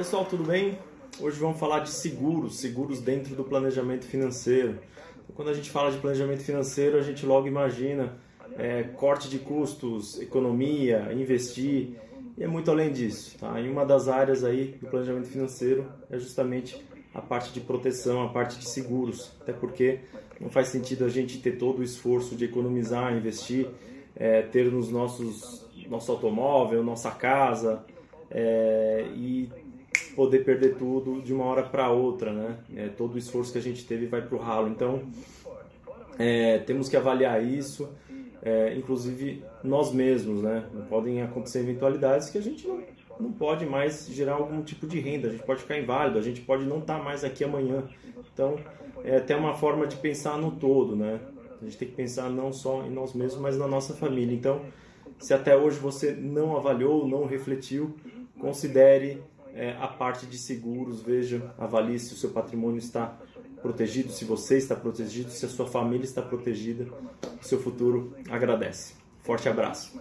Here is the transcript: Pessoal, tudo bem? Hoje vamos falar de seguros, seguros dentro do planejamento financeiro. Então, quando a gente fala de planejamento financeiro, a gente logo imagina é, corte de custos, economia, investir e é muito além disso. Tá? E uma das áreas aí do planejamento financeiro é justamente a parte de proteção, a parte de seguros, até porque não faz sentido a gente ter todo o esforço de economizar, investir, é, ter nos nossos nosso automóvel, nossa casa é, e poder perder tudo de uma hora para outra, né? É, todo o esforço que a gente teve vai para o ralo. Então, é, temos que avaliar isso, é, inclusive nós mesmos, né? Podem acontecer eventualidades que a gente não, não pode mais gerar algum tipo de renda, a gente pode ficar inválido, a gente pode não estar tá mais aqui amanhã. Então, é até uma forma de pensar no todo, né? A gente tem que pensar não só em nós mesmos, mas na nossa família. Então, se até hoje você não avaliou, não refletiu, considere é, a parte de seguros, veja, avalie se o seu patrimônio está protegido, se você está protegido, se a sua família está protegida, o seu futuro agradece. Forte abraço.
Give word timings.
Pessoal, 0.00 0.24
tudo 0.24 0.44
bem? 0.44 0.78
Hoje 1.20 1.38
vamos 1.38 1.60
falar 1.60 1.80
de 1.80 1.90
seguros, 1.90 2.58
seguros 2.58 3.02
dentro 3.02 3.34
do 3.34 3.44
planejamento 3.44 4.06
financeiro. 4.06 4.78
Então, 5.22 5.36
quando 5.36 5.48
a 5.48 5.52
gente 5.52 5.70
fala 5.70 5.92
de 5.92 5.98
planejamento 5.98 6.42
financeiro, 6.42 6.96
a 6.96 7.02
gente 7.02 7.26
logo 7.26 7.46
imagina 7.46 8.16
é, 8.56 8.82
corte 8.82 9.28
de 9.28 9.38
custos, 9.38 10.18
economia, 10.18 11.12
investir 11.12 11.98
e 12.38 12.42
é 12.42 12.46
muito 12.46 12.70
além 12.70 12.90
disso. 12.90 13.36
Tá? 13.38 13.60
E 13.60 13.68
uma 13.68 13.84
das 13.84 14.08
áreas 14.08 14.42
aí 14.42 14.78
do 14.80 14.88
planejamento 14.88 15.28
financeiro 15.28 15.86
é 16.08 16.18
justamente 16.18 16.82
a 17.12 17.20
parte 17.20 17.52
de 17.52 17.60
proteção, 17.60 18.22
a 18.22 18.30
parte 18.30 18.58
de 18.58 18.66
seguros, 18.70 19.32
até 19.42 19.52
porque 19.52 20.00
não 20.40 20.48
faz 20.48 20.68
sentido 20.68 21.04
a 21.04 21.10
gente 21.10 21.42
ter 21.42 21.58
todo 21.58 21.80
o 21.80 21.84
esforço 21.84 22.34
de 22.34 22.46
economizar, 22.46 23.14
investir, 23.14 23.68
é, 24.16 24.40
ter 24.40 24.72
nos 24.72 24.88
nossos 24.88 25.68
nosso 25.90 26.10
automóvel, 26.10 26.82
nossa 26.82 27.10
casa 27.10 27.84
é, 28.30 29.06
e 29.14 29.50
poder 30.14 30.44
perder 30.44 30.76
tudo 30.76 31.20
de 31.22 31.32
uma 31.32 31.44
hora 31.44 31.62
para 31.62 31.90
outra, 31.90 32.32
né? 32.32 32.58
É, 32.76 32.88
todo 32.88 33.14
o 33.14 33.18
esforço 33.18 33.52
que 33.52 33.58
a 33.58 33.62
gente 33.62 33.86
teve 33.86 34.06
vai 34.06 34.22
para 34.22 34.36
o 34.36 34.38
ralo. 34.38 34.68
Então, 34.68 35.02
é, 36.18 36.58
temos 36.58 36.88
que 36.88 36.96
avaliar 36.96 37.42
isso, 37.42 37.88
é, 38.42 38.74
inclusive 38.74 39.42
nós 39.62 39.92
mesmos, 39.92 40.42
né? 40.42 40.64
Podem 40.88 41.22
acontecer 41.22 41.60
eventualidades 41.60 42.30
que 42.30 42.38
a 42.38 42.42
gente 42.42 42.66
não, 42.66 42.82
não 43.18 43.32
pode 43.32 43.66
mais 43.66 44.06
gerar 44.08 44.34
algum 44.34 44.62
tipo 44.62 44.86
de 44.86 44.98
renda, 44.98 45.28
a 45.28 45.30
gente 45.32 45.44
pode 45.44 45.62
ficar 45.62 45.78
inválido, 45.78 46.18
a 46.18 46.22
gente 46.22 46.40
pode 46.40 46.64
não 46.64 46.78
estar 46.78 46.98
tá 46.98 47.04
mais 47.04 47.24
aqui 47.24 47.44
amanhã. 47.44 47.84
Então, 48.32 48.56
é 49.04 49.16
até 49.16 49.34
uma 49.36 49.54
forma 49.54 49.86
de 49.86 49.96
pensar 49.96 50.36
no 50.38 50.52
todo, 50.52 50.96
né? 50.96 51.20
A 51.60 51.64
gente 51.64 51.76
tem 51.76 51.88
que 51.88 51.94
pensar 51.94 52.30
não 52.30 52.52
só 52.52 52.82
em 52.84 52.90
nós 52.90 53.12
mesmos, 53.12 53.40
mas 53.40 53.56
na 53.56 53.66
nossa 53.66 53.94
família. 53.94 54.34
Então, 54.34 54.62
se 55.18 55.34
até 55.34 55.56
hoje 55.56 55.78
você 55.78 56.12
não 56.12 56.56
avaliou, 56.56 57.06
não 57.06 57.26
refletiu, 57.26 57.94
considere 58.38 59.22
é, 59.54 59.76
a 59.80 59.88
parte 59.88 60.26
de 60.26 60.38
seguros, 60.38 61.02
veja, 61.02 61.54
avalie 61.58 61.98
se 61.98 62.12
o 62.14 62.16
seu 62.16 62.30
patrimônio 62.30 62.78
está 62.78 63.18
protegido, 63.60 64.10
se 64.10 64.24
você 64.24 64.56
está 64.56 64.74
protegido, 64.74 65.30
se 65.30 65.44
a 65.44 65.48
sua 65.48 65.66
família 65.66 66.04
está 66.04 66.22
protegida, 66.22 66.86
o 67.40 67.44
seu 67.44 67.60
futuro 67.60 68.14
agradece. 68.30 68.94
Forte 69.22 69.48
abraço. 69.48 70.00